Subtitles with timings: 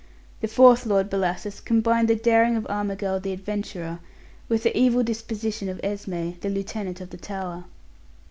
[0.39, 3.99] The fourth Lord Bellasis combined the daring of Armigell, the adventurer,
[4.49, 7.65] with the evil disposition of Esme, the Lieutenant of the Tower.